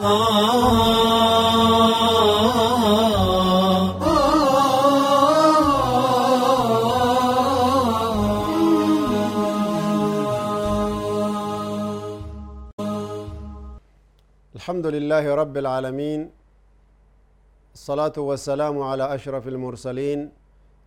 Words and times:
الحمد 0.00 0.08
لله 14.86 15.34
رب 15.34 15.56
العالمين 15.56 16.30
الصلاة 17.74 18.12
والسلام 18.16 18.82
على 18.82 19.14
أشرف 19.14 19.48
المرسلين 19.48 20.32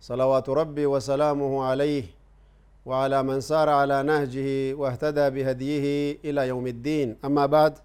صلوات 0.00 0.48
ربي 0.48 0.86
وسلامه 0.86 1.64
عليه 1.64 2.04
وعلى 2.86 3.22
من 3.22 3.40
سار 3.40 3.68
على 3.68 4.02
نهجه 4.02 4.74
واهتدى 4.74 5.30
بهديه 5.30 6.18
إلى 6.24 6.48
يوم 6.48 6.66
الدين. 6.66 7.16
أما 7.24 7.46
بعد 7.46 7.78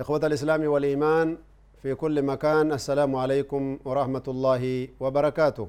إخوة 0.00 0.20
الإسلام 0.26 0.64
والإيمان 0.66 1.36
في 1.82 1.94
كل 1.94 2.22
مكان 2.22 2.72
السلام 2.72 3.16
عليكم 3.16 3.78
ورحمة 3.84 4.22
الله 4.28 4.88
وبركاته. 5.00 5.68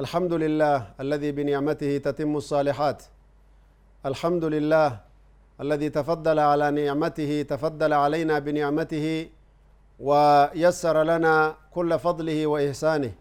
الحمد 0.00 0.32
لله 0.32 0.76
الذي 1.00 1.32
بنعمته 1.32 1.98
تتم 1.98 2.36
الصالحات. 2.36 3.02
الحمد 4.06 4.44
لله 4.44 4.88
الذي 5.60 5.88
تفضل 5.90 6.38
على 6.38 6.70
نعمته 6.70 7.42
تفضل 7.52 7.92
علينا 7.92 8.38
بنعمته 8.38 9.06
ويسر 10.00 10.96
لنا 11.02 11.34
كل 11.70 11.90
فضله 11.98 12.46
وإحسانه. 12.46 13.12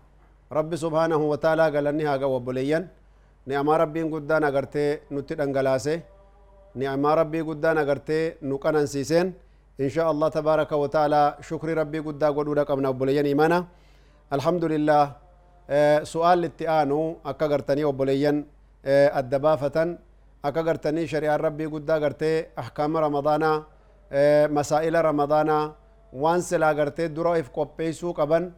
رب 0.52 0.72
سبحانه 0.76 1.22
وتعالى 1.32 1.64
قال 1.76 1.88
أنها 1.88 2.18
قوى 2.18 2.40
بليا 2.40 2.88
نعم 3.46 3.70
ربي 3.70 4.02
قدانا 4.04 4.48
قرتي 4.56 5.00
نتدن 5.12 5.58
قلاسي 5.58 6.02
نعم 6.76 7.06
ربي 7.06 7.42
قدانا 7.42 7.82
قرتي 7.90 8.20
نقنا 8.42 8.86
سيسين 8.86 9.51
إن 9.80 9.90
شاء 9.90 10.08
الله 10.12 10.28
تبارك 10.30 10.72
وتعالى 10.72 11.22
شكر 11.50 11.68
ربي 11.78 12.00
قدا 12.00 12.28
قدو 12.36 12.54
لكم 12.60 12.92
بليا 13.00 13.24
إيمانا 13.24 13.60
الحمد 14.36 14.64
لله 14.74 15.04
سؤال 16.04 16.38
الاتئانو 16.40 17.02
أكا 17.26 17.46
قرتني 17.52 17.84
وبليا 17.90 18.34
الدبافة 19.20 19.78
gartanii 20.42 21.06
shari'aan 21.08 21.38
rabbii 21.40 21.68
guddaa 21.70 22.00
gartee 22.02 22.50
ahkaama 22.58 23.02
ramadaanaa 23.06 23.64
masaa'ila 24.50 25.02
ramadaanaa 25.06 25.74
waan 26.24 26.42
silaa 26.42 26.74
gartee 26.74 27.10
dura 27.14 27.38
if 27.38 27.52
qopheeysuu 27.58 28.14
qaban 28.18 28.50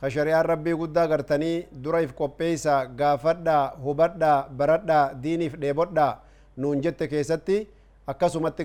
ka 0.00 0.06
shari'aan 0.10 0.46
rabbii 0.46 0.74
guddaa 0.82 1.06
gartanii 1.12 1.66
dura 1.84 2.00
if 2.06 2.14
qopheeysa 2.14 2.86
gaafadhaa 3.00 3.74
hubadhaa 3.84 4.46
baradhaa 4.58 5.14
diiniif 5.22 5.58
dheebodhaa 5.62 6.12
nuun 6.56 6.78
jette 6.84 7.08
keessatti 7.10 7.58
akkasumatti 8.06 8.64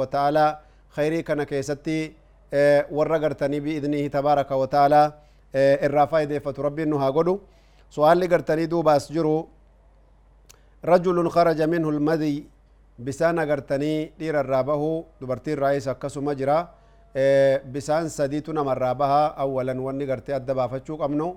wa 0.00 0.06
ta'aalaa 0.06 0.58
khayrii 0.96 1.22
kana 1.22 1.46
keessatti 1.46 2.14
warra 2.90 3.18
gartanii 3.18 3.60
biidnihi 3.60 4.10
tabaaraka 4.10 4.56
wa 4.56 4.66
ta'aalaa 4.66 5.12
irraa 5.86 6.06
faayideeffatu 6.06 6.62
rabbiin 6.62 6.88
nu 6.90 6.98
haa 6.98 7.12
godhu 7.12 7.40
سؤال 7.96 8.22
قرتني 8.32 8.66
دوباس 8.70 9.12
جرو 9.12 9.36
رجل 10.92 11.18
خرج 11.34 11.60
منه 11.72 11.88
المذي 11.94 12.36
بسان 13.06 13.36
قرتني 13.50 14.12
دير 14.18 14.40
الرابه 14.40 14.82
دبرتي 15.20 15.52
الرئيس 15.52 15.88
أكسو 15.88 16.20
مجرى 16.28 16.58
بسان 17.74 18.08
سديتنا 18.18 18.62
مرابها 18.62 19.22
أولا 19.42 19.74
واني 19.80 20.04
قرتي 20.10 20.36
أدبا 20.36 20.66
فتشو 20.72 20.94
قمنو 21.02 21.28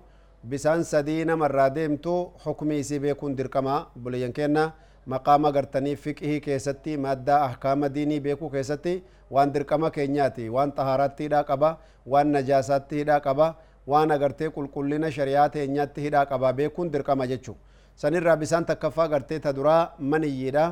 بسان 0.51 0.79
سدينا 0.93 1.33
مرا 1.41 1.67
ديمتو 1.67 2.15
حكمي 2.43 2.83
سي 2.89 2.99
بيكون 3.03 3.35
دركما 3.35 3.75
بلين 4.03 4.31
كينا 4.37 4.63
مقام 5.07 5.45
قرتني 5.55 5.95
فقه 5.95 6.31
كيستي 6.45 6.97
مادة 6.97 7.45
أحكام 7.45 7.85
ديني 7.85 8.19
بيكو 8.19 8.49
كيستي 8.49 9.03
وان 9.31 9.51
دركما 9.51 9.89
كينياتي 9.89 10.49
وان 10.49 10.71
طهاراتي 10.71 11.27
دا 11.27 11.41
قبا 11.41 11.77
وان 12.07 12.31
نجاساتي 12.37 13.03
دا 13.03 13.17
قبا 13.17 13.55
waan 13.91 14.11
agartee 14.15 14.47
qulqullina 14.55 15.09
shari'aa 15.11 15.49
teenyaatti 15.51 16.01
hidhaa 16.05 16.25
qabaa 16.31 16.53
beekuun 16.59 16.87
dirqama 16.91 17.25
jechuu 17.31 17.55
sanirraa 18.01 18.35
bisaan 18.43 18.65
takkaffaa 18.69 19.07
gartee 19.13 19.39
ta 19.43 19.51
duraa 19.57 19.91
maniyyiidha 19.99 20.63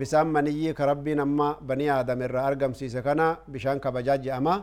bisaan 0.00 0.26
maniyyii 0.36 0.72
ka 0.74 0.86
rabbiin 0.90 1.20
amma 1.24 1.46
banii 1.68 1.88
aadam 1.96 2.22
irraa 2.26 2.46
argamsiise 2.50 3.02
kana 3.06 3.26
bishaan 3.52 3.78
kabajaa 3.84 4.16
je'ama 4.24 4.54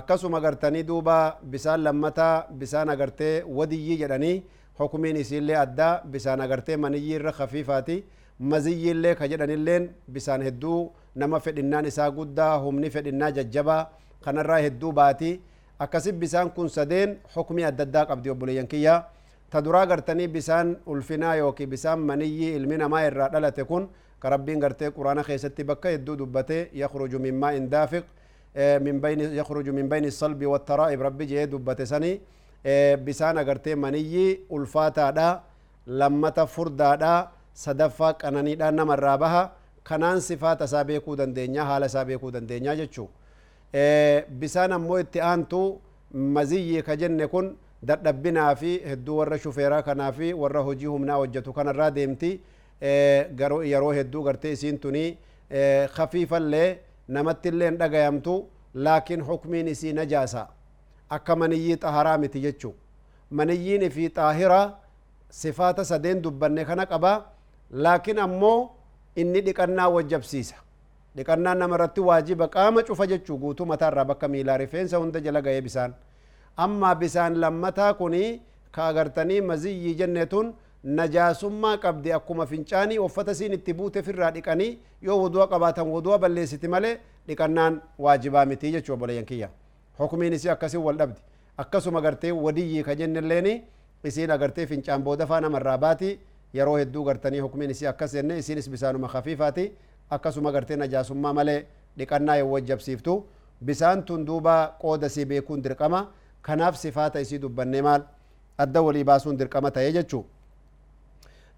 akkasuma 0.00 0.40
gartanii 0.40 0.82
duuba 0.90 1.18
bisaan 1.52 1.84
lammataa 1.84 2.46
bisaan 2.60 2.88
agartee 2.94 3.44
wadiyyii 3.58 3.98
jedhanii 4.02 4.42
hukumiin 4.80 5.16
isiillee 5.24 5.56
addaa 5.66 6.00
bisaan 6.12 6.40
agartee 6.40 6.76
maniyyii 6.76 7.14
irra 7.20 7.32
kafiifaati 7.40 7.98
maziyyiillee 8.38 9.14
ka 9.14 9.26
jedhanilleen 9.28 9.88
bisaan 10.12 10.42
hedduu 10.42 10.92
nama 11.14 11.40
fedhinnaan 11.40 11.86
isaa 11.86 12.10
guddaa 12.10 12.58
humni 12.58 12.90
fedhinnaa 12.90 13.30
jajjabaa 13.30 13.90
kanarraa 14.24 14.58
hedduu 14.66 14.92
baatii 14.92 15.40
akkasit 15.78 16.14
bisaan 16.14 16.50
kun 16.50 16.68
sadeen 16.70 17.18
hukmii 17.36 17.64
adda 17.64 17.82
addaa 17.88 18.04
qabdi 18.06 18.30
obboleeyyan 18.30 18.66
kiyya 18.66 19.04
ta 19.50 19.60
duraa 19.64 19.86
gartanii 19.86 20.28
bisaan 20.28 20.76
ulfinaa 20.86 21.34
yooki 21.36 21.66
bisaan 21.66 21.98
maniyyii 22.10 22.54
ilmi 22.56 22.76
namaa 22.78 23.02
irraa 23.06 23.28
dhalate 23.28 23.64
kun 23.64 23.88
ka 24.18 24.30
rabbiin 24.30 24.60
gartee 24.60 24.90
quraana 24.90 25.24
keessatti 25.24 25.64
bakka 25.64 25.88
hedduu 25.88 26.16
dubbate 26.18 26.70
yakhruju 26.72 27.18
min 27.18 27.34
maa'in 27.34 27.70
daafiq 27.70 28.04
min 28.84 29.00
bayni 29.00 29.34
yakhruju 29.36 29.72
min 29.72 29.88
bayni 29.88 30.10
salbi 30.10 30.46
wattaraa'ib 30.46 31.00
rabbi 31.00 31.26
jee 31.26 31.46
dubbate 31.46 31.86
sani 31.86 32.20
bisaan 33.04 33.38
agartee 33.38 33.74
maniyyii 33.74 34.40
ulfaataadha 34.50 35.28
lammata 35.86 36.46
furdaadha 36.46 37.30
sadaffaa 37.54 38.12
qananiidha 38.22 38.70
namarraa 38.70 39.18
baha 39.18 39.42
kanaan 39.84 40.20
sifaata 40.20 40.64
isaa 40.64 40.84
beekuu 40.84 41.16
dandeenya 41.16 41.64
haala 41.64 41.86
isaa 41.86 42.04
beekuu 42.04 42.30
dandeenya 42.30 42.76
jechuu 42.76 43.08
bisaan 44.40 44.72
ammoo 44.72 44.98
itti 45.00 45.20
aantu 45.20 45.80
maziyyi 46.36 46.82
ka 46.82 46.96
jenne 46.96 47.26
kun 47.26 47.56
dadhabbinaa 47.90 48.54
fi 48.54 48.72
hedduu 48.90 49.16
warra 49.18 49.38
shufeeraa 49.38 49.82
kanaa 49.82 50.12
fi 50.12 50.32
warra 50.32 50.60
hojii 50.68 50.86
humnaa 50.94 51.16
hojjetu 51.22 51.52
kanarraa 51.52 51.90
deemti 51.90 52.40
yeroo 53.72 53.92
hedduu 53.92 54.22
gartee 54.22 54.52
isiin 54.52 54.78
tuni 54.78 55.04
kafiifallee 55.96 56.68
namattillee 57.08 57.68
hin 57.70 57.78
dhagayamtu 57.78 58.34
laakiin 58.74 59.20
hukmiin 59.30 59.68
isii 59.68 59.92
najaasa 59.92 60.46
akka 61.16 61.36
maniyyii 61.36 61.76
xaharaa 61.76 62.18
miti 62.18 62.40
jechuu 62.40 62.74
maniyyiin 63.30 63.90
fi 63.90 64.08
xaahira 64.16 64.60
sifaata 65.30 65.84
sadeen 65.84 66.22
dubbanne 66.22 66.64
kana 66.64 66.86
qaba 66.86 67.12
laakiin 67.72 68.18
ammoo 68.18 68.70
inni 69.16 69.40
dhiqannaa 69.46 69.88
wajjabsiisa 69.88 70.56
dhiqannaan 71.16 71.58
nama 71.58 71.74
irratti 71.76 72.00
waajiba 72.00 72.48
qaama 72.48 72.82
cufa 72.88 73.06
jechuu 73.06 73.38
guutuu 73.38 73.66
mataarraa 73.66 74.04
bakka 74.04 74.28
miilaa 74.28 74.56
rifeensa 74.56 74.96
hunda 74.98 75.20
jala 75.20 75.40
ga'ee 75.42 75.60
bisaan 75.68 75.94
amma 76.56 76.94
bisaan 76.94 77.38
lammataa 77.40 77.94
kuni 77.94 78.42
ka 78.70 78.86
agartanii 78.88 79.40
maziyyii 79.40 79.94
jenne 79.94 80.26
tun 80.26 80.54
najaasummaa 80.84 81.76
qabdi 81.84 82.12
akkuma 82.12 82.46
fincaanii 82.46 82.98
uffata 82.98 83.34
siin 83.34 83.52
itti 83.58 83.74
buute 83.74 84.02
firraa 84.02 84.30
dhiqanii 84.36 84.78
yoo 85.08 85.18
wudu'a 85.24 85.46
qabaatan 85.52 85.86
wudu'a 85.94 86.18
balleessiti 86.18 86.68
malee 86.68 86.94
dhiqannaan 87.28 87.80
waajibaa 87.98 88.44
miti 88.46 88.72
jechuu 88.72 88.94
obboleeyyan 88.94 89.24
kiyya 89.30 89.48
hukumiin 89.98 90.32
isii 90.38 90.48
akkasin 90.54 90.80
wal 90.86 90.96
dhabdi 91.02 91.20
akkasuma 91.64 92.00
gartee 92.00 92.32
wadiyyii 92.32 92.82
ka 92.82 92.94
jennelleeni 93.00 93.54
isiin 94.04 94.30
agartee 94.30 94.66
fincaan 94.66 95.02
booda 95.02 95.26
faa 95.26 95.40
namarraa 95.40 95.78
baati 95.78 96.18
yeroo 96.54 96.76
hedduu 96.78 97.04
gartanii 97.04 97.40
hukumiin 97.40 97.70
isii 97.70 97.86
akkas 97.86 98.12
jenne 98.14 98.38
isiinis 98.38 98.70
bisaanuma 98.70 99.08
kafiifaati 99.08 99.72
akkasuma 100.10 100.52
gartee 100.52 100.76
najaasummaa 100.76 101.32
malee 101.32 101.60
dhiqannaa 101.98 102.36
yoo 102.36 102.50
wajjabsiiftu 102.50 103.14
bisaan 103.64 104.02
tun 104.04 104.26
duuba 104.26 104.54
qooda 104.82 105.08
sii 105.08 105.24
beekuun 105.24 105.62
dirqama 105.64 106.00
kanaaf 106.42 106.76
sifaata 106.76 107.20
isii 107.20 107.38
dubbannee 107.38 107.82
maal 107.82 108.02
adda 108.58 108.82
walii 108.82 109.04
baasuun 109.04 109.38
dirqama 109.38 109.70
ta'ee 109.70 109.92
jechuu 109.92 110.24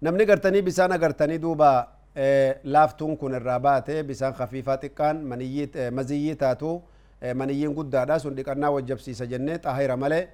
namni 0.01 0.25
gartanii 0.25 0.61
bisaan 0.61 0.91
agartanii 0.91 1.37
duuba 1.41 1.69
laaftuun 2.63 3.17
kun 3.17 3.33
irraa 3.39 3.59
baate 3.59 4.03
bisaan 4.03 4.33
kafiifaa 4.33 4.77
xiqqaan 4.83 5.17
maziyyii 5.91 6.35
taatu 6.35 6.81
maniyyiin 7.35 7.73
guddaadha 7.73 8.19
sun 8.19 8.35
dhiqannaa 8.37 8.71
wajjabsiisa 8.77 9.25
jennee 9.25 9.57
xaahira 9.65 9.97
malee 9.97 10.27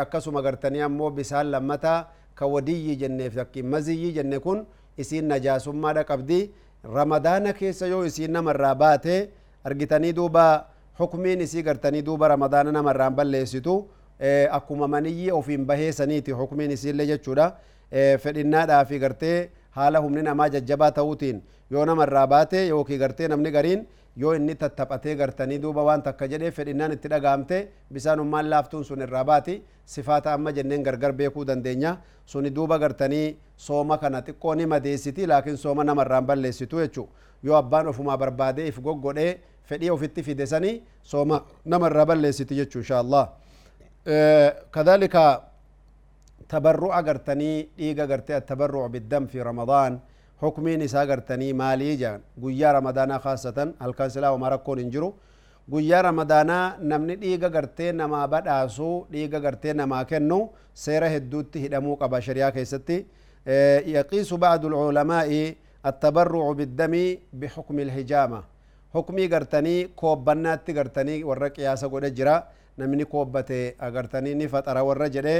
akkasuma 0.00 0.42
gartanii 0.42 0.80
ammoo 0.88 1.10
bisaan 1.10 1.50
lammataa 1.50 1.98
wadiyyii 2.46 2.96
jenneef 2.96 3.34
takki 3.34 3.62
maziyyii 3.62 4.12
jenne 4.12 4.38
kun 4.38 4.66
isiin 4.98 5.24
najaasummaadha 5.28 6.04
qabdi 6.04 6.50
ramadaana 6.94 7.52
keessa 7.52 7.86
yoo 7.86 8.04
isiin 8.04 8.32
namarraa 8.32 8.74
baate 8.74 9.28
argitanii 9.64 10.12
duuba 10.12 10.66
hukmiin 10.98 11.40
isii 11.40 11.62
gartanii 11.62 12.02
duuba 12.02 12.28
ramadaana 12.28 12.72
namarraan 12.72 13.14
balleessitu 13.14 13.74
akkuma 14.50 14.88
maniyyii 14.88 15.30
ofiin 15.32 15.64
bahee 15.66 15.92
saniiti 15.92 16.32
hukmiin 16.32 16.70
isiillee 16.70 17.06
jechuudha 17.06 17.52
fedhinnaadhaa 18.18 18.84
fi 18.84 18.98
gartee 18.98 19.50
haala 19.70 19.98
humni 19.98 20.22
namaa 20.22 20.48
jajjabaa 20.48 20.90
ta'uutiin 20.98 21.42
yoo 21.70 21.84
nama 21.86 22.02
irraa 22.08 22.26
baate 22.26 22.66
yookii 22.68 22.98
gartee 22.98 23.28
namni 23.28 23.50
gariin 23.50 23.86
yoo 24.16 24.32
inni 24.34 24.54
tattaphatee 24.54 25.14
gartanii 25.16 25.58
duuba 25.58 25.82
waan 25.84 26.02
takka 26.02 26.26
jedhee 26.28 26.50
fedhinnaan 26.50 26.92
itti 26.92 27.08
dhagaamte 27.08 27.68
bisaan 27.92 28.20
ummaan 28.20 28.50
laaftuun 28.50 28.84
sun 28.84 29.00
irraa 29.02 29.24
baati. 29.24 29.62
Sifaata 29.84 30.32
amma 30.32 30.52
jenneen 30.52 30.82
gargar 30.82 31.12
beekuu 31.12 31.44
dandeenya. 31.46 31.96
Suni 32.26 32.50
duuba 32.54 32.78
gartanii 32.78 33.36
sooma 33.56 33.98
kana 33.98 34.22
xiqqoo 34.22 34.54
ni 34.56 34.66
madeessiti 34.66 35.26
laakiin 35.26 35.56
sooma 35.56 35.84
nama 35.84 36.02
irraan 36.02 36.26
balleessitu 36.26 36.76
jechu 36.78 37.08
yoo 37.42 37.56
abbaan 37.56 37.86
ofumaa 37.88 38.16
barbaadee 38.18 38.66
if 38.68 38.78
goggodhee 38.80 39.40
fedhii 39.64 39.90
ofitti 39.90 40.22
fide 40.22 40.46
sanii 40.46 40.82
sooma 41.02 41.40
nama 41.64 41.86
irraa 41.90 42.06
balleessiti 42.06 42.54
jechu 42.54 42.78
insha 42.78 42.98
allah 42.98 43.28
kadhalika 44.70 45.42
tabarru'a 46.48 47.02
gartanii 47.02 47.68
dhiiga 47.78 48.06
gartee 48.06 48.34
attabarru'u 48.36 48.88
biddam 48.88 49.26
fi 49.28 49.38
ramadaan 49.50 50.00
hukmiin 50.42 50.82
isaa 50.82 51.06
gartanii 51.06 51.52
maalii 51.62 51.96
jedhan 52.02 52.20
guyyaa 52.42 52.72
ramadaanaa 52.78 53.18
kaasatan 53.26 53.74
halkan 53.78 54.10
silaa 54.10 54.30
homaa 54.34 54.50
rakkoon 54.56 54.78
hin 54.82 54.90
jiru 54.94 55.08
guyyaa 55.70 56.02
ramadaanaa 56.02 56.76
namni 56.92 57.16
dhiiga 57.22 57.48
gartee 57.56 57.92
namaa 57.92 58.26
badhaasuu 58.34 58.94
dhiiga 59.12 59.40
gartee 59.46 59.72
namaa 59.80 60.04
kennu 60.12 60.38
seera 60.84 61.08
hedduutti 61.14 61.60
hidhamuu 61.64 61.96
qaba 62.04 62.20
shariyaa 62.28 62.52
keessatti 62.58 62.96
yaqiisu 63.96 64.38
bacdu 64.38 64.68
lculamaa'i 64.70 65.42
attabarrucu 65.90 66.54
biddami 66.62 67.02
bixukmi 67.42 67.82
ilhijaama 67.82 68.40
hukmii 68.94 69.28
gartanii 69.34 69.78
koobbannaatti 70.02 70.72
gartanii 70.78 71.22
warra 71.30 71.50
qiyaasa 71.56 71.88
godhe 71.88 72.10
jira 72.18 72.34
namni 72.78 73.04
koobbate 73.04 73.60
agartanii 73.88 74.34
ni 74.40 74.48
faxara 74.48 74.82
warra 74.88 75.08
jedhe 75.16 75.36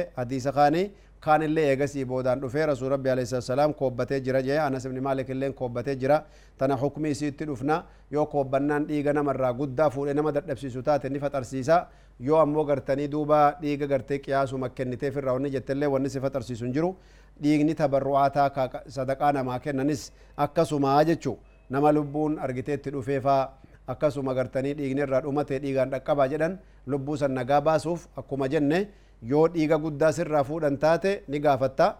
kaan 1.20 1.42
illee 1.42 1.64
eegasii 1.72 2.04
boodaan 2.04 2.40
dhufee 2.40 2.66
rasuul 2.66 2.90
rabbi 2.90 3.10
alayhi 3.14 3.40
salaam 3.42 3.74
koobbatee 3.74 4.20
jira 4.26 4.40
jee 4.42 4.58
anas 4.58 4.84
ibni 4.84 5.00
maalik 5.00 5.28
illeen 5.28 5.52
koobbatee 5.54 5.96
jira 5.96 6.22
tana 6.58 6.76
hukmii 6.82 7.10
isiitti 7.16 7.44
dhufna 7.50 7.82
yoo 8.10 8.26
koobbannaan 8.26 8.86
dhiiga 8.88 9.12
namarraa 9.12 9.52
guddaa 9.52 9.90
fuudhe 9.90 10.14
nama 10.14 10.32
dadhabsiisu 10.32 10.82
taate 10.82 11.08
ni 11.10 11.18
faxarsiisa 11.24 11.86
yoo 12.28 12.38
ammoo 12.44 12.64
gartanii 12.64 13.08
duuba 13.12 13.40
dhiiga 13.60 13.86
gartee 13.86 14.18
qiyaasuma 14.18 14.68
kenniteef 14.68 15.16
irraa 15.16 15.32
wanni 15.36 15.50
jettellee 15.56 15.88
wanni 15.94 16.10
si 16.10 16.20
faxarsiisu 16.20 16.64
hin 16.64 16.72
jiru 16.78 16.90
dhiigni 17.42 17.74
tabarru'aataa 17.74 18.70
sadaqaa 18.96 19.32
namaa 19.32 19.58
kennanis 19.58 20.12
akkasumaa 20.36 21.04
jechuu 21.04 21.36
nama 21.70 21.92
lubbuun 21.92 22.38
argiteetti 22.38 22.90
dhufeefaa 22.96 23.42
akkasuma 23.86 24.34
gartanii 24.34 24.74
dhiigni 24.80 25.00
irraa 25.06 25.20
dhumate 25.28 25.58
dhiigaan 25.62 25.90
dhaqqabaa 25.90 26.28
jedhan 26.32 26.58
lubbuu 26.86 27.16
san 27.16 27.32
nagaa 27.40 27.60
baasuuf 27.60 28.06
akkuma 28.16 28.48
jenne 28.48 28.80
yoo 29.22 29.48
dhiiga 29.54 29.78
guddaa 29.78 30.12
sirraa 30.12 30.44
fuudhan 30.44 30.76
taate 30.78 31.22
ni 31.28 31.38
gaafatta 31.40 31.94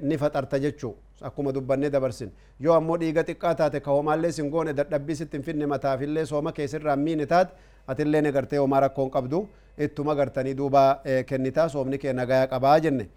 ni 0.00 0.16
faxarta 0.18 0.58
jechuu 0.64 0.94
akkuma 1.28 1.52
dubbannee 1.52 1.90
dabarsin 1.90 2.30
yoo 2.60 2.74
ammoo 2.74 2.96
dhiiga 3.02 3.22
xiqqaa 3.28 3.54
taate 3.60 3.80
ka 3.80 3.90
homaallee 3.90 4.32
sin 4.32 4.50
goone 4.50 4.72
dadhabbii 4.80 5.16
sitti 5.20 5.36
hin 5.36 5.44
finne 5.44 5.66
mataafillee 5.66 6.26
sooma 6.32 6.52
keessirraa 6.58 6.96
miine 6.96 7.26
taate 7.26 7.52
atillee 7.86 8.22
ni 8.22 8.32
gartee 8.32 8.58
homaa 8.58 8.80
rakkoon 8.86 9.10
qabdu 9.10 9.48
ittuma 9.86 10.14
gartanii 10.14 10.54
duuba 10.60 10.82
kennitaa 11.26 11.68
soomni 11.68 11.98
kee 11.98 12.12
nagayaa 12.12 12.46
qabaa 12.54 12.78
jenne 12.80 13.08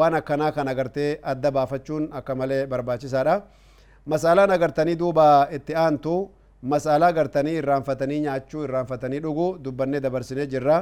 waan 0.00 0.14
akkanaa 0.14 0.52
kana 0.52 0.74
gartee 0.74 1.18
adda 1.22 1.50
baafachuun 1.50 2.08
akka 2.12 2.34
malee 2.34 2.66
barbaachisaadha 2.66 3.42
masaalaan 4.06 4.50
agartanii 4.50 4.96
duuba 4.98 5.48
itti 5.58 5.74
aantu 5.74 6.30
masaalaa 6.62 7.12
gartanii 7.12 7.56
irraanfatanii 7.62 8.20
nyaachuu 8.20 8.62
irraanfatanii 8.64 9.20
dhuguu 9.20 9.58
dubbannee 9.64 10.00
dabarsinee 10.00 10.46
jirra 10.46 10.76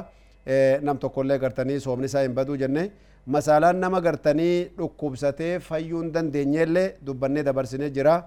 nam 0.81 0.97
tokkollee 0.97 1.37
gartanii 1.39 1.79
soomni 1.79 2.05
isaa 2.11 2.21
hin 2.27 2.33
baduu 2.39 2.55
jenne 2.63 2.89
masaalaan 3.35 3.79
nama 3.83 4.01
gartanii 4.01 4.55
dhukkubsatee 4.77 5.53
fayyuu 5.59 6.01
hin 6.01 6.11
dandeenyeellee 6.17 6.87
dubbannee 7.05 7.43
dabarsinee 7.45 7.89
jira 7.95 8.17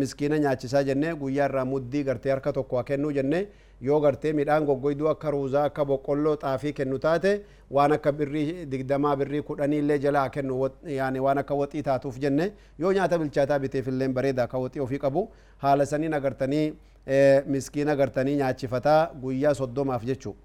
miskiina 0.00 0.38
nyaachisaa 0.38 0.82
jenne 0.88 1.14
guyyaa 1.22 1.46
irraa 1.48 1.64
muddii 1.70 2.02
gartee 2.10 2.30
harka 2.32 2.52
tokko 2.58 2.82
kennuu 2.90 3.12
jenne 3.20 3.46
yoo 3.88 4.00
gartee 4.00 4.32
midhaan 4.32 4.64
goggoyduu 4.68 5.08
akka 5.14 5.30
ruuzaa 5.36 5.64
akka 5.70 5.84
boqqolloo 5.90 6.36
xaafii 6.44 6.72
kennu 6.80 6.98
taate 7.06 7.32
waan 7.78 7.92
akka 7.96 8.12
birrii 8.20 8.66
digdamaa 8.70 9.16
birrii 9.22 9.42
kudhanii 9.50 9.78
illee 9.84 9.98
jalaa 10.04 10.28
kennu 10.36 10.60
waan 11.24 11.38
akka 11.44 11.54
waxii 11.62 11.82
taatuuf 11.88 12.18
jenne 12.26 12.52
yoo 12.78 12.92
nyaata 12.98 13.18
bilchaataa 13.18 13.58
biteef 13.58 13.88
illee 13.94 14.08
bareeda 14.08 14.42
akka 14.48 14.58
waxii 14.58 14.80
ofii 14.86 14.98
qabu 15.06 15.28
haala 15.64 15.86
saniin 15.86 16.14
agartanii 16.20 16.66
miskiina 17.46 17.92
agartanii 17.92 18.36
nyaachifataa 18.36 19.00
guyyaa 19.22 19.54
soddomaaf 19.54 20.04
jechuu 20.04 20.36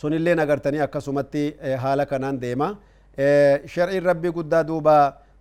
sunillee 0.00 0.34
agartanii 0.44 0.80
akkasumatti 0.86 1.42
haala 1.82 2.06
kanaan 2.06 2.40
deema 2.40 2.68
shar'iin 3.74 4.04
rabbii 4.10 4.32
guddaa 4.38 4.62
duuba 4.68 4.94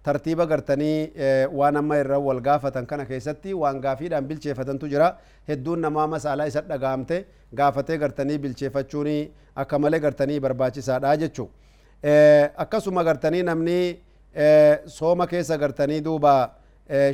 tartiiba 0.03 0.45
gartanii 0.45 1.11
waan 1.59 1.75
amma 1.81 1.97
irra 2.03 2.19
wal 2.19 2.41
gaafatan 2.41 2.85
kana 2.85 3.05
keessatti 3.05 3.53
waan 3.53 3.81
gaafiidhaan 3.81 4.27
bilcheeffatantu 4.27 4.89
jira 4.93 5.09
hedduun 5.47 5.79
namaa 5.85 6.07
masaalaa 6.15 6.47
isa 6.51 6.61
dhagaamte 6.71 7.25
gaafatee 7.61 7.97
gartanii 8.03 8.37
bilcheeffachuun 8.37 9.09
akka 9.55 9.79
malee 9.79 9.99
gartanii 9.99 10.39
barbaachisaadha 10.39 11.15
jechuu 11.23 11.49
akkasuma 12.65 13.03
gartanii 13.03 13.43
namni 13.43 13.77
sooma 14.97 15.27
keessa 15.27 15.57
gartanii 15.57 16.01
duuba 16.01 16.33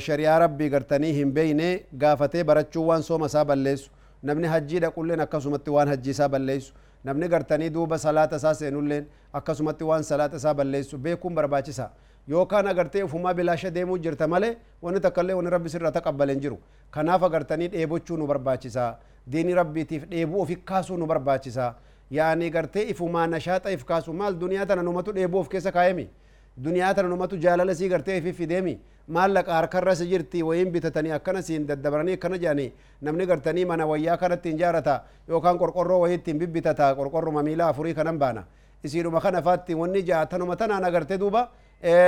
shari'aa 0.08 0.40
rabbii 0.46 0.70
gartanii 0.70 1.14
hin 1.20 1.32
beeyne 1.38 1.70
gaafatee 2.06 2.44
barachuu 2.44 2.88
waan 2.88 3.04
sooma 3.04 3.26
isaa 3.34 3.46
balleessu 3.46 3.92
namni 4.24 4.48
hajjii 4.48 4.80
dhaqulleen 4.88 5.20
akkasumatti 5.28 5.70
waan 5.78 5.88
hajjii 5.94 6.12
isaa 6.18 6.30
balleessu 6.30 6.74
namni 7.06 7.28
gartanii 7.30 7.70
duuba 7.70 7.98
salaata 8.00 8.36
isaa 8.42 8.54
seenulleen 8.62 9.06
akkasumatti 9.34 9.84
waan 9.84 10.04
salaata 10.04 10.38
isaa 10.42 10.54
balleessu 10.54 10.98
beekuun 10.98 11.36
barbaachisa 11.36 11.90
yookaan 12.28 12.68
agartee 12.68 13.04
ufumaa 13.04 13.34
bilaasha 13.34 13.70
deemuu 13.72 13.98
jirta 13.98 14.28
malee 14.28 14.56
wanni 14.82 15.00
takkallee 15.00 15.34
wanni 15.40 15.50
rabbi 15.56 15.70
sirra 15.70 15.92
taqabbale 15.98 16.34
hin 16.34 16.42
jiru 16.46 16.58
kanaaf 16.92 17.24
agartanii 17.28 17.68
dheebochuu 17.76 18.18
nu 18.18 18.28
barbaachisa 18.28 18.86
diini 19.32 19.54
rabbiitiif 19.60 20.08
dheebuu 20.10 20.42
ofi 20.42 20.56
kaasuu 20.56 20.98
nu 20.98 21.06
barbaachisa 21.06 21.74
yaani 22.12 22.50
gartee 22.50 22.84
ifumaa 22.94 23.28
nashaaxa 23.28 23.72
if 23.72 23.84
kaasu 23.86 24.14
maal 24.14 24.40
duniyaa 24.40 24.66
tana 24.66 24.84
numatu 24.84 25.12
dheebuu 25.14 25.40
of 25.40 25.50
keessa 25.50 25.72
kaayemi 25.72 26.10
duniyaa 26.58 26.94
tana 26.94 27.10
numatu 27.10 27.38
jaalala 27.38 27.76
sii 27.76 27.90
gartee 27.90 28.18
ifi 28.18 28.34
fideemi 28.34 28.80
maallaqa 29.08 29.54
harkarra 29.54 29.96
si 29.96 30.08
jirti 30.10 30.44
wayin 30.44 30.72
bitatanii 30.72 31.12
akkana 31.12 31.42
siin 31.42 31.68
daddabaranii 31.68 32.14
akkana 32.18 32.38
jedhanii 32.38 32.72
namni 33.02 33.26
gartanii 33.26 33.66
mana 33.66 33.86
wayyaa 33.88 34.18
kanatti 34.18 34.50
hin 34.50 34.58
jaarata 34.60 35.04
yookaan 35.30 35.58
qorqorroo 35.60 36.00
wayii 36.04 36.16
ittiin 36.18 36.40
bibbitata 36.40 36.96
qorqorruma 36.96 37.44
miila 37.44 37.68
afurii 37.70 37.94
kanan 37.94 38.18
baana 38.20 38.44
isiidhuma 38.84 39.22
kana 39.22 39.42
faatti 39.42 39.76
wanni 39.76 40.02
jaatanuma 40.04 40.56
tanaan 40.56 40.86
agartee 40.86 41.18
duuba 41.20 41.50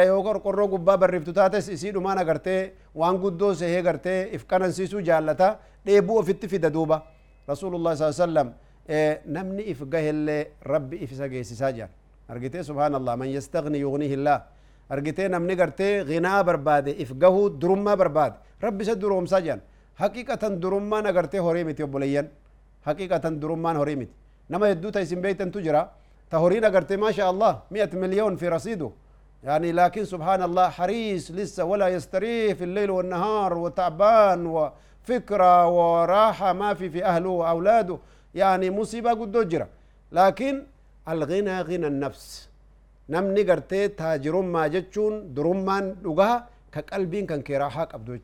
yoo 0.08 0.24
qorqorroo 0.24 0.68
gubbaa 0.68 0.98
barreeftu 0.98 1.34
taates 1.34 1.70
isiidhumaan 1.70 2.18
agartee 2.18 2.74
waan 2.96 3.18
guddoo 3.18 3.54
sehee 3.54 3.82
gartee 3.84 4.30
if 4.34 4.46
qanansiisuu 4.48 5.02
jaallata 5.02 5.58
dheebuu 5.86 6.18
ofitti 6.18 6.48
fida 6.48 6.70
duuba 6.74 7.02
rasulullah 7.48 7.96
saa 7.96 8.12
sallam 8.12 8.52
namni 9.26 9.64
if 9.70 9.82
gahellee 9.86 10.48
rabbi 10.74 10.98
if 11.04 11.12
isa 11.12 11.28
geessisaa 11.30 11.72
jedhan 11.72 11.90
argitee 12.30 12.64
subhaanallah 12.64 13.18
man 13.18 13.30
yastagni 13.30 13.80
yugnihi 13.80 14.14
illah 14.14 14.42
أرجيتي 14.92 15.28
نمني 15.28 15.54
قرتي 15.60 16.02
غنا 16.02 16.42
برباد 16.42 16.88
إفجه 17.04 17.36
درمة 17.62 17.94
برباد 17.96 18.34
رب 18.64 18.84
سد 18.84 19.00
دروم 19.00 19.26
سجن. 19.26 19.60
حقيقة 20.02 20.48
درمة 20.48 21.02
نقرتي 21.02 21.40
هريمتي 21.40 21.84
بليان 21.84 22.28
حقيقة 22.86 23.30
درمة 23.30 23.82
هريمت 23.82 24.10
نما 24.50 24.70
يدو 24.70 24.90
تيسم 24.90 25.22
بيت 25.22 25.42
تجرا 25.42 25.92
تهورينا 26.32 26.68
قرتي 26.68 26.96
ما 26.98 27.12
شاء 27.12 27.32
الله 27.32 27.60
100 27.72 27.90
مليون 27.94 28.36
في 28.36 28.48
رصيده. 28.50 28.92
يعني 29.44 29.72
لكن 29.72 30.06
سبحان 30.06 30.42
الله 30.44 30.70
حريص 30.70 31.32
لسه 31.32 31.64
ولا 31.64 31.88
يستريح 31.88 32.62
الليل 32.62 32.90
والنهار 32.92 33.58
وتعبان 33.58 34.46
وفكرة 34.46 35.68
وراحة 35.68 36.54
ما 36.54 36.74
في 36.74 36.90
في 36.90 37.06
أهله 37.06 37.30
وأولاده. 37.30 37.98
يعني 38.36 38.70
مصيبة 38.70 39.12
قد 39.12 39.68
لكن 40.12 40.64
الغنى 41.10 41.62
غنى 41.62 41.88
النفس. 41.88 42.50
نمني 43.14 43.42
قرتي 43.50 43.82
تاجر 44.00 44.36
ما 44.54 44.64
جتشون 44.74 45.14
درمان 45.36 45.86
لغا 46.06 46.32
كقلبين 46.74 47.26
كان 47.30 47.42
كراحة 47.48 47.84
قبدو 47.92 48.16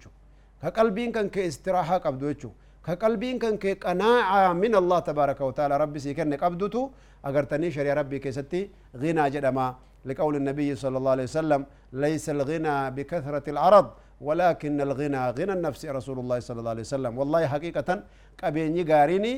كقلبين 0.62 1.10
كان 1.16 1.28
كاستراحة 1.36 1.98
قبدو 2.06 2.50
كقلبين 2.86 3.36
كان 3.44 3.56
كقناعة 3.64 4.54
من 4.64 4.74
الله 4.82 5.00
تبارك 5.10 5.40
وتعالى 5.48 5.76
ربي 5.84 6.00
سيكن 6.06 6.34
قبدتو 6.44 6.84
أغرتني 7.28 7.68
شريع 7.76 7.94
ربي 8.02 8.18
كيستي 8.24 8.62
غنى 9.02 9.24
جدما 9.36 9.68
لقول 10.08 10.34
النبي 10.42 10.70
صلى 10.84 10.98
الله 11.00 11.14
عليه 11.16 11.28
وسلم 11.32 11.62
ليس 12.04 12.26
الغنى 12.36 12.76
بكثرة 12.96 13.46
العرض 13.54 13.88
ولكن 14.28 14.78
الغنى 14.88 15.24
غنى 15.38 15.54
النفس 15.58 15.82
رسول 15.98 16.18
الله 16.24 16.40
صلى 16.48 16.60
الله 16.60 16.74
عليه 16.76 16.86
وسلم 16.88 17.12
والله 17.20 17.42
حقيقة 17.54 17.90
قبيني 18.42 18.82
غاريني 18.90 19.34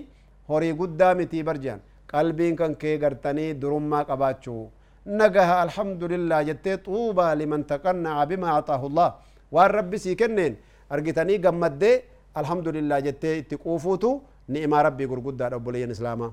هوري 0.49 0.71
قدامتي 0.81 1.39
برجان 1.47 1.79
قلبين 2.13 2.53
كان 2.59 2.73
كي 2.81 2.93
غرتني 3.01 3.45
درما 3.61 3.99
قباتشو 4.09 4.57
نجها 5.05 5.55
الحمد 5.65 6.03
لله 6.11 6.39
جتي 6.49 6.73
طوبى 6.87 7.27
لمن 7.39 7.59
تقنع 7.71 8.15
بما 8.29 8.47
أعطاه 8.55 8.81
الله 8.89 9.09
والرب 9.55 9.91
سيكنين 10.05 10.53
أرجتني 10.93 11.35
قمدي 11.45 11.91
الحمد 12.39 12.67
لله 12.75 12.97
جتي 13.07 13.31
تقوفوتو 13.51 14.11
نعم 14.53 14.73
ربي 14.87 15.05
قرقود 15.11 15.41
أبو 15.41 15.69
لين 15.73 15.91
إسلاما 15.95 16.27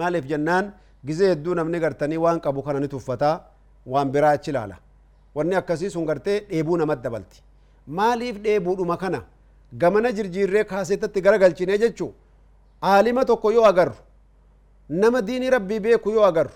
مالف 0.00 0.24
جنان 0.32 0.66
waan 2.24 2.40
qabu 2.40 2.62
kana 2.66 2.80
ni 2.80 2.88
tuffataa 2.88 3.40
waan 3.92 4.08
biraa 4.14 4.30
achi 4.36 4.50
ilaala 4.50 4.76
wanni 5.36 5.54
akkasii 5.60 5.90
sun 5.90 6.04
gartee 6.06 6.40
dheebuu 6.50 6.76
namat 6.76 7.00
dabalti 7.04 7.42
maaliif 7.86 8.36
dheebuudhuma 8.46 8.96
kana 9.02 9.20
gamana 9.82 10.10
jirjiirree 10.16 10.64
kaaseetatti 10.64 11.20
garagalchine 11.26 11.78
jechuu 11.82 12.12
aalima 12.82 13.24
tokko 13.24 13.52
yoo 13.56 13.64
agarru 13.72 13.94
nama 14.88 15.22
diinii 15.28 15.50
rabbii 15.56 15.80
beeku 15.86 16.10
yoo 16.16 16.24
agarru 16.30 16.54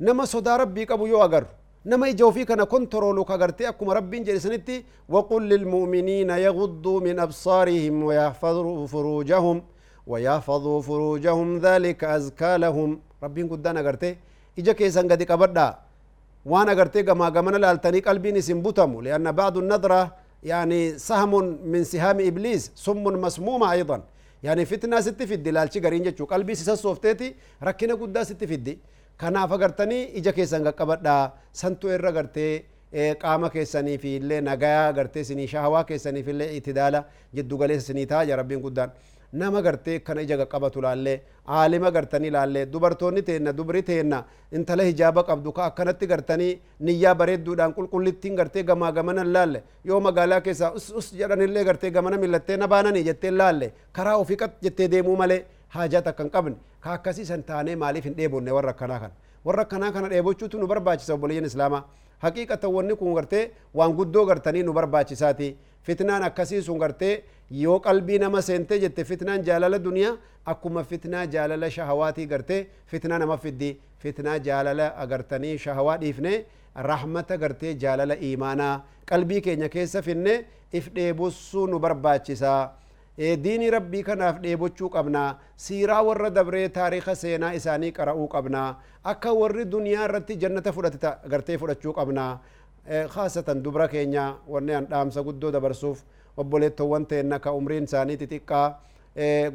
nama 0.00 0.26
sodaa 0.26 0.58
rabbii 0.58 0.86
qabu 0.86 1.06
yoo 1.06 1.22
agarru 1.22 1.48
nama 1.84 2.08
ija 2.08 2.26
ofii 2.26 2.44
kana 2.44 2.66
kontorolu 2.66 3.24
ka 3.24 3.38
gartee 3.38 3.66
akkuma 3.66 3.94
rabbiin 3.94 4.24
jedhe 4.24 4.40
sanitti 4.40 4.84
waqul 5.08 5.42
lilmu'miniina 5.52 6.38
yagudduu 6.38 7.00
min 7.00 7.18
absaarihim 7.18 8.04
wayahfaduu 8.04 8.86
furuujahum 8.88 9.62
ويحفظوا 10.12 10.78
فروجهم 10.88 11.48
ذلك 11.66 12.00
أزكى 12.04 12.52
لهم 12.64 12.88
ربين 13.24 13.46
قدان 13.52 13.76
أغرتي 13.76 14.16
إجا 14.58 14.72
كيسان 14.72 15.04
قد 15.12 15.22
قبدا 15.30 15.68
وأنا 16.50 16.72
أغرتي 16.72 17.02
قما 17.08 17.28
قمنا 17.28 17.56
لالتني 17.56 18.00
قلبي 18.00 18.30
بتمو 18.64 19.00
لأن 19.06 19.26
بعض 19.40 19.54
النظرة 19.62 20.02
يعني 20.52 20.80
سهم 21.08 21.32
من 21.72 21.84
سهام 21.84 22.18
إبليس 22.30 22.62
سم 22.84 23.04
مسمومة 23.24 23.66
أيضا 23.72 23.96
يعني 24.42 24.62
فتنة 24.64 25.00
ست 25.00 25.20
في 25.28 25.34
الدلال 25.34 25.66
شي 25.72 25.80
قرين 25.84 26.02
جتشو 26.06 26.24
قلبي 26.32 26.54
سيسا 26.54 26.74
صوفتيتي 26.84 27.28
ركنا 27.68 27.94
قدا 28.00 28.22
ست 28.24 28.44
في 28.44 28.54
الدي 28.54 28.74
kanaaf 29.22 29.52
agartanii 29.56 30.02
ija 30.20 30.32
keessan 30.38 30.64
qaqqabadhaa 30.68 31.22
santu 31.60 31.90
irra 31.96 32.12
gartee 32.18 32.52
qaama 33.22 33.50
keessaniif 33.56 34.04
illee 34.14 34.40
nagayaa 34.48 34.88
agartee 34.94 35.24
sinii 35.30 35.46
shahawaa 35.54 35.84
keessaniif 35.90 36.28
illee 36.34 36.50
itidaala 36.58 37.04
jiddu 37.38 37.58
galeessa 37.62 37.86
sinii 37.92 38.06
ta'a 38.12 38.36
rabbiin 38.42 38.62
guddaan 38.66 38.90
nama 39.32 39.60
gartee 39.62 39.98
kana 40.06 40.20
ija 40.26 40.36
qaqqabatu 40.42 40.82
laallee 40.84 41.16
aalima 41.58 41.90
gartanii 41.96 42.30
laallee 42.36 42.64
dubartoonni 42.72 43.22
teenna 43.22 43.52
dubri 43.58 43.82
teenna 43.90 44.22
intala 44.52 44.82
hijaaba 44.88 45.22
qabdu 45.30 45.52
ka 45.58 45.64
akkanatti 45.70 46.06
gartanii 46.12 46.52
niyyaa 46.80 47.14
bareedduudhaan 47.14 47.74
qulqullittiin 47.76 48.36
gartee 48.40 48.62
gamaa 48.70 48.92
gamanan 48.92 49.32
laalle 49.34 49.62
yoo 49.84 50.00
magaalaa 50.08 50.40
keessaa 50.46 50.72
us 50.80 50.88
us 51.02 51.12
jedhanillee 51.20 51.64
gartee 51.70 51.90
gamana 51.90 52.16
millattee 52.24 52.56
na 52.56 52.68
baananii 52.74 53.04
jettee 53.10 53.30
laalle 53.42 53.72
karaa 53.92 54.16
ofii 54.24 54.36
qat 54.44 54.56
jettee 54.62 54.88
deemuu 54.96 55.16
malee 55.22 55.44
haajaa 55.76 56.02
takka 56.08 56.22
hin 56.22 56.30
qabne 56.36 56.56
ka 56.80 56.92
akkasii 56.98 57.24
san 57.30 57.42
taanee 57.52 57.76
maaliif 57.84 58.04
hin 58.10 58.14
dheebonne 58.18 58.50
warra 58.58 58.70
akkanaa 58.76 58.98
kana 59.00 59.14
warra 59.48 59.62
akkanaa 59.68 59.92
kana 59.96 60.08
dheebochuutu 60.12 60.58
nu 60.58 60.66
barbaachisa 60.72 61.14
obboleeyyan 61.14 61.44
islaamaa 61.50 61.82
haqiiqatan 62.24 62.70
wanni 62.76 62.96
kun 63.00 63.14
gartee 63.18 63.44
waan 63.80 63.92
guddoo 63.98 64.24
gartanii 64.30 64.62
nu 64.68 64.72
barbaachisaati 64.78 65.50
fitnaan 65.88 66.22
akkasii 66.28 66.62
sun 66.68 66.78
gartee 66.84 67.12
yoo 67.50 67.78
qalbii 67.80 68.18
nama 68.24 68.42
seente 68.42 68.78
jette 68.84 69.04
fitnaan 69.10 69.44
jaalala 69.48 69.78
duniyaa 69.84 70.16
akkuma 70.52 70.82
fitnaa 70.84 71.26
jaalala 71.34 71.70
shahawaatii 71.76 72.26
gartee 72.32 72.60
fitnaa 72.92 73.18
nama 73.24 73.36
fiddi 73.44 73.70
fitnaa 74.04 74.38
jaalala 74.48 74.88
agartanii 75.04 75.58
shahawaa 75.64 75.96
dhiifne 76.02 76.34
rahmata 76.90 77.36
gartee 77.44 77.74
jaalala 77.84 78.16
iimaanaa 78.28 78.74
qalbii 79.10 79.40
keenya 79.46 79.68
keessa 79.68 80.02
finne 80.02 80.34
if 80.72 80.90
dheebussuu 80.96 81.66
nu 81.66 81.78
barbaachisaa 81.84 82.60
diini 83.18 83.70
rabbii 83.70 84.02
kanaaf 84.02 84.38
dheebochuu 84.42 84.88
qabnaa 84.90 85.36
siiraa 85.56 86.02
warra 86.02 86.30
dabree 86.30 86.68
taariika 86.68 87.14
seenaa 87.14 87.52
isaanii 87.54 87.92
qara'uu 87.92 88.28
qabnaa 88.28 88.76
akka 89.04 89.32
warri 89.32 89.64
duniyaa 89.64 90.04
irratti 90.08 90.36
jannata 90.36 90.72
fudhate 90.72 91.10
gartee 91.30 91.58
fudhachuu 91.58 91.92
qabnaa 91.92 92.38
khaasatan 93.14 93.62
dubra 93.62 93.88
keenya 93.88 94.34
wanne 94.48 94.74
an 94.76 94.86
dhaamsa 94.90 95.22
guddoo 95.22 95.50
dabarsuuf 95.50 96.04
obboleettowwan 96.36 97.06
teenna 97.06 97.38
ka 97.38 97.52
umriin 97.52 97.84
isaanii 97.90 98.16
xixiqqaa 98.16 98.66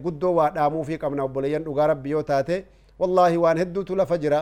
guddoo 0.04 0.34
waa 0.40 0.50
dhaamuufii 0.58 0.98
qabna 0.98 1.24
obboleeyyan 1.24 1.64
dhugaa 1.64 1.88
rabbi 1.88 2.12
yoo 2.12 2.24
taate 2.24 2.66
wallaahi 3.00 3.38
waan 3.38 3.58
hedduutu 3.58 3.96
lafa 3.96 4.18
jira 4.18 4.42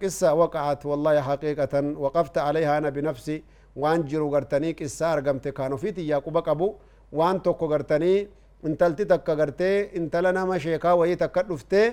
qissa 0.00 0.34
waqacat 0.34 0.84
wallaahi 0.84 1.20
haqiiqatan 1.28 1.94
waqafta 2.06 2.44
alayha 2.44 2.76
ana 2.76 2.90
binafsi 2.90 3.42
waan 3.76 4.02
jiru 4.08 4.30
gartanii 4.30 4.74
qissa 4.74 5.10
argamte 5.12 5.52
kaan 5.52 5.72
ofiiti 5.72 6.08
yaa 6.08 6.20
quba 6.20 6.42
qabu 6.42 6.74
waan 7.12 7.40
tokko 7.40 7.68
gartanii 7.68 8.28
intalti 8.64 9.04
takka 9.06 9.36
gartee 9.36 9.90
intala 9.94 10.32
nama 10.32 10.58
sheekaa 10.58 10.94
wayii 11.00 11.16
takka 11.16 11.42
dhuftee 11.48 11.86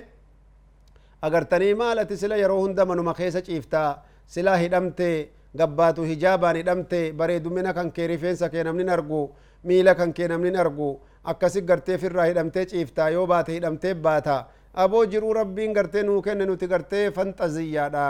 agartanii 1.22 1.74
maal 1.74 1.98
ati 1.98 2.16
sila 2.16 2.36
yeroo 2.36 2.60
hunda 2.60 2.84
manuma 2.86 3.14
keessa 3.14 3.42
ciiftaa 3.48 4.02
silaa 4.26 4.56
hidhamte 4.56 5.08
gabbaatu 5.56 6.02
hijaabaan 6.10 6.56
hidhamte 6.56 7.12
bareedumina 7.12 7.72
kan 7.74 7.92
kee 7.92 8.06
rifeensa 8.06 8.48
kee 8.48 8.64
namnin 8.64 8.88
argu 8.88 9.22
miila 9.64 9.94
kan 9.94 10.12
kee 10.12 10.28
namnin 10.28 10.56
argu 10.56 10.90
akkasi 11.24 11.60
gartee 11.62 11.98
firraa 11.98 12.24
hidhamtee 12.30 12.64
ciiftaa 12.66 13.08
yoo 13.10 13.26
baate 13.26 13.52
hidhamtee 13.52 13.94
baata 13.94 14.44
aboo 14.74 15.04
jiruu 15.06 15.32
rabbiin 15.40 15.72
gartee 15.72 16.02
nuu 16.02 16.22
kenne 16.22 16.46
nuti 16.46 16.66
gartee 16.66 17.10
fantaziyyaadha 17.10 18.06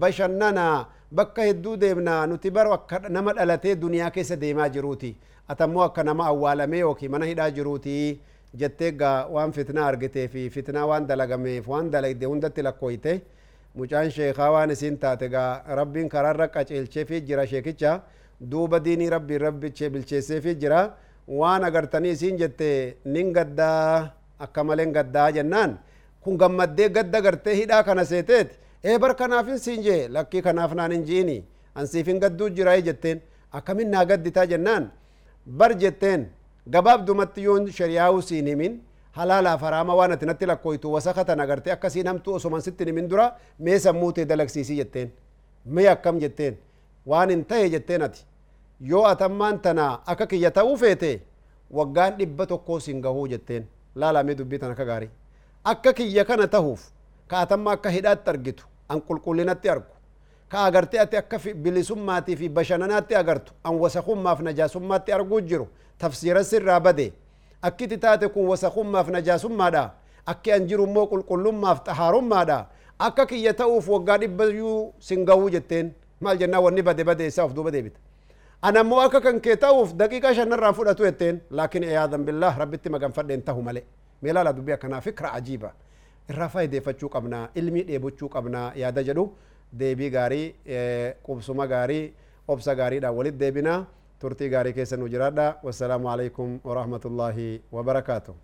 bashannana 0.00 0.86
bakka 1.14 1.42
hedduu 1.42 1.76
deemna 1.80 2.26
nuti 2.26 2.50
baro 2.50 2.72
akka 2.78 2.98
nama 3.08 3.32
dhalatee 3.36 3.74
duniyaa 3.82 4.10
keessa 4.10 4.36
deemaa 4.40 4.68
jiruuti 4.68 5.16
atammoo 5.48 5.82
akka 5.88 6.02
nama 6.04 6.26
awwaalamee 6.32 6.78
yookiin 6.86 7.10
mana 7.10 7.26
hidhaa 7.30 7.50
jiruuti 7.56 7.96
jettee 8.60 8.90
gaa 9.00 9.26
waan 9.36 9.52
fitnaa 9.52 9.86
argitee 9.92 10.28
fi 10.28 10.50
fitnaa 10.50 10.86
waan 10.90 11.06
dalagameef 11.08 11.68
waan 11.72 11.90
dalagde 11.90 12.26
hundatti 12.26 12.62
lakkooyte 12.68 13.20
mucaan 13.74 14.10
sheekaa 14.10 14.50
waan 14.54 14.70
isin 14.76 14.96
taate 15.02 15.28
gaa 15.34 15.50
rabbiin 15.80 16.08
karaarra 16.14 16.48
qaceelcheefi 16.54 17.20
jira 17.30 17.46
sheekicha 17.46 18.00
duuba 18.50 18.80
diinii 18.84 19.10
rabbiin 19.16 19.40
rabbichee 19.46 19.90
bilcheesseefi 19.94 20.54
jira 20.62 20.80
waan 21.40 21.64
agartanii 21.68 22.10
isin 22.16 22.36
jette 22.42 22.70
nin 23.04 23.32
gaddaa 23.32 24.10
akka 24.46 24.64
malen 24.64 24.92
gaddaa 24.92 25.30
jennaan 25.38 25.78
kun 26.24 26.36
gammaddee 26.42 26.88
gadda 26.96 27.20
gartee 27.26 27.54
hidhaa 27.60 27.82
kana 27.88 28.04
seeteeti 28.04 28.56
ee 28.84 28.98
bar 28.98 29.14
kanaafin 29.16 29.58
siin 29.64 29.82
jee 29.86 30.00
lakkii 30.16 30.42
kanaaf 30.46 30.72
naan 30.78 30.92
hin 30.96 31.04
jiini 31.08 31.36
ansiifin 31.74 32.20
gadduu 32.24 32.48
jiraayee 32.56 32.82
jetteen 32.88 33.20
akkamin 33.60 33.90
naa 33.94 34.04
gadditaa 34.10 34.46
jennaan 34.52 34.90
gabaabdumatti 36.70 37.42
yoon 37.44 37.70
shariyaa'uu 37.72 38.22
siin 38.22 38.46
himin 38.46 38.80
halaalaaf 39.12 39.60
haraama 39.60 39.94
waan 39.94 40.12
ati 40.12 40.26
natti 40.26 40.46
lakkooytu 40.46 40.92
wasaka 40.92 41.24
tan 41.24 41.40
agarte 41.40 41.72
akkasii 41.72 42.02
namtu 42.02 42.34
osoman 42.34 42.60
sitti 42.62 42.84
himin 42.84 43.08
dura 43.10 43.32
mee 43.58 43.78
sammuu 43.78 44.12
tee 44.12 44.24
dalagsiisii 44.28 44.76
jetteen 44.76 45.12
mee 45.64 45.88
akkam 45.88 46.18
jetteen 46.20 46.58
waan 47.06 47.30
hin 47.30 47.44
tahe 47.44 47.70
jetteen 47.70 48.02
ati 48.02 48.26
yoo 48.80 49.04
atammaan 49.04 49.60
tana 49.60 49.88
akka 50.06 50.26
kiyya 50.26 50.50
ta'uu 50.50 50.76
feete 50.76 51.22
waggaan 51.80 52.18
dhibba 52.18 52.46
tokkoo 52.46 52.80
sin 52.80 53.00
gahuu 53.00 53.26
jetteen 53.28 53.66
laalamee 53.94 54.34
dubbii 54.38 54.58
tan 54.58 54.70
akka 54.76 54.84
gaarii 54.84 55.10
akka 55.64 55.92
kiyya 55.92 56.24
kana 56.24 56.46
tahuuf 56.48 56.84
ka 57.26 57.40
atamma 57.40 57.72
كأغرتي 60.50 61.02
أتي 61.02 61.18
أكف 61.18 61.48
بلسماتي 61.48 62.36
في 62.36 62.48
بشناناتي 62.48 63.14
أغرتو 63.20 63.52
أن 63.66 63.74
وسخم 63.82 64.22
ما 64.24 64.34
في 64.34 64.42
نجاسماتي 64.42 65.14
أرغو 65.14 65.38
جرو 65.40 65.66
تفسير 65.98 66.38
السر 66.38 66.62
رابده 66.64 67.10
أكيد 67.64 68.00
تاتي 68.00 68.28
كون 68.28 68.86
ما 68.86 69.02
في 69.02 69.10
نجاسمات 69.12 69.76
أكي 70.28 70.56
أنجرو 70.56 70.86
مو 70.86 71.06
كل 71.06 71.22
كل 71.22 71.44
ما 71.62 71.74
في 71.74 71.80
تحارم 71.84 72.28
ما 72.28 72.44
دا 72.44 72.66
أكا 73.00 73.24
كي 73.24 73.44
يتوف 73.44 73.88
وقاري 73.88 74.26
بيو 74.26 74.92
سنغو 75.00 75.48
جتين 75.48 75.92
ما 76.20 76.32
الجنة 76.32 76.58
واني 76.58 76.82
بدي 76.82 77.04
بدي 77.04 77.30
ساف 77.30 77.52
دو 77.52 77.62
بدي 77.62 77.82
بيت 77.82 77.96
أنا 78.64 78.82
مو 78.82 79.00
أكا 79.04 79.18
كن 79.18 79.38
كي 79.38 79.54
دقيقة 80.02 80.32
شنن 80.32 80.52
رافو 80.52 80.84
لتو 80.84 81.04
يتين 81.04 81.40
لكن 81.50 81.82
إياذا 81.84 82.16
بالله 82.16 82.58
ربي 82.58 82.76
تي 82.76 82.88
مغان 82.90 83.10
فرد 83.10 83.30
انتهو 83.30 83.60
مالي 83.60 83.82
ميلا 84.22 84.44
لدو 84.44 84.62
بيا 84.62 84.76
كنا 84.76 85.00
فكرة 85.00 85.28
عجيبة 85.28 85.70
الرفاية 86.30 86.64
دي 86.64 86.80
فتشوك 86.80 87.16
علمي 87.56 87.82
دي 87.82 88.00
فتشوك 88.00 88.36
أبنا 88.36 88.72
يا 88.76 88.90
دجلو 88.90 89.32
deebii 89.72 90.10
gaarii 90.10 90.54
qubsuma 91.22 91.66
gaarii 91.66 92.12
obsa 92.48 92.74
gaariidhaan 92.74 93.16
walit 93.16 93.38
deebinaa 93.38 93.84
turtii 94.20 94.48
gaarii 94.50 94.72
keessa 94.72 94.96
nu 94.96 95.08
jiraadha. 95.08 95.54
Wassalaamu 95.62 96.10
alaikum 96.10 96.58
warahmatullaahi 96.64 97.60
wabarakaatu 97.72 98.34